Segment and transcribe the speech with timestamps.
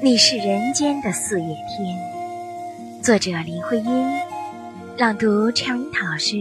[0.00, 1.98] 你是人间的四月天。
[3.02, 4.06] 作者：林徽因，
[4.96, 6.36] 朗读：陈樱桃老师。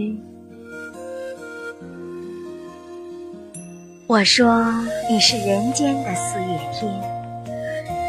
[4.06, 4.72] 我说
[5.10, 6.94] 你是人间的四月天，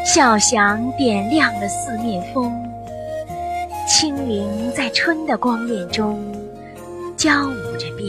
[0.05, 2.53] 笑响点亮了四面风，
[3.87, 6.31] 轻灵在春的光艳中
[7.17, 8.07] 交舞着变。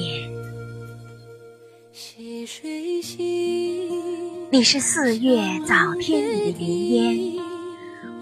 [4.52, 7.29] 你是四月早天里的云烟，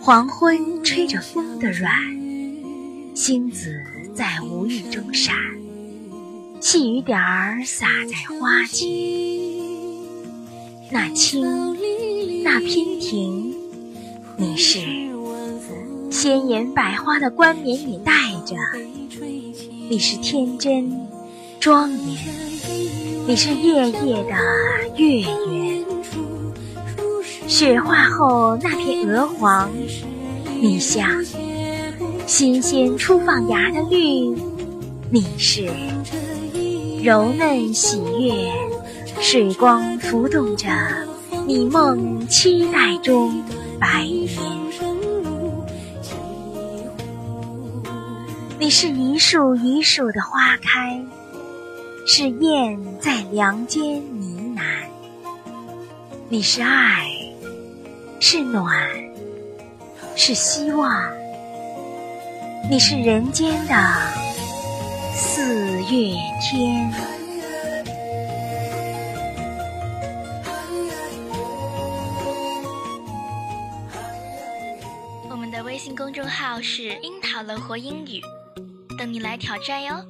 [0.09, 1.93] 黄昏吹着风的软，
[3.15, 3.79] 星子
[4.15, 5.35] 在无意中闪，
[6.61, 8.89] 细雨点儿洒在花间。
[10.91, 11.43] 那轻，
[12.43, 13.55] 那娉婷，
[14.39, 14.79] 你是
[16.11, 18.15] 鲜艳百花的冠冕，你戴
[18.47, 18.57] 着；
[19.91, 20.91] 你是天真
[21.61, 22.17] 庄严，
[23.27, 25.88] 你是夜夜的月圆。
[27.49, 29.71] 雪化后那片鹅黄，
[30.61, 31.25] 你像
[32.27, 34.37] 新鲜初放芽的绿，
[35.11, 35.67] 你是
[37.03, 38.53] 柔嫩喜悦，
[39.19, 40.69] 水光浮动着
[41.47, 43.43] 你梦期待中
[43.81, 44.29] 白莲。
[48.59, 51.03] 你是一树一树的花开，
[52.07, 54.63] 是燕在梁间呢喃，
[56.29, 57.09] 你是爱。
[58.31, 58.87] 是暖，
[60.15, 61.03] 是希望。
[62.71, 63.75] 你是人间的
[65.15, 66.93] 四月天。
[75.31, 78.21] 我们的微信公众号是“樱桃乐活英语”，
[78.99, 80.05] 等你来挑战哟。